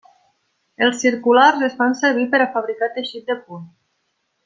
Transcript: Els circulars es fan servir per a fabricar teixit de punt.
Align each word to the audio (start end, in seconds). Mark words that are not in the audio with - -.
Els 0.85 0.97
circulars 1.03 1.67
es 1.69 1.77
fan 1.83 1.93
servir 2.01 2.25
per 2.35 2.41
a 2.47 2.51
fabricar 2.57 2.91
teixit 2.99 3.33
de 3.33 3.37
punt. 3.47 3.73